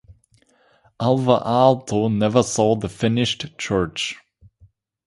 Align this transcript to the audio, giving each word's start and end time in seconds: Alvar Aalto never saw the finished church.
Alvar 0.99 1.43
Aalto 1.45 2.11
never 2.11 2.41
saw 2.41 2.75
the 2.75 2.89
finished 2.89 3.45
church. 3.59 4.15